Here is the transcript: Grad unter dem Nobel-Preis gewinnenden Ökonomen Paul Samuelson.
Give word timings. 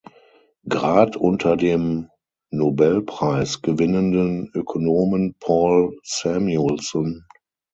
Grad 0.67 1.15
unter 1.15 1.55
dem 1.55 2.09
Nobel-Preis 2.49 3.61
gewinnenden 3.61 4.49
Ökonomen 4.55 5.35
Paul 5.39 5.99
Samuelson. 6.03 7.27